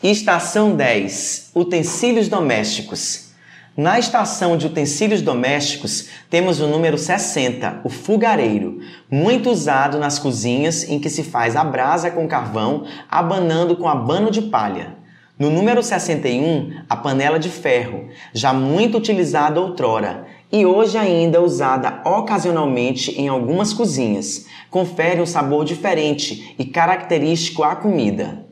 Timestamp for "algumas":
23.26-23.72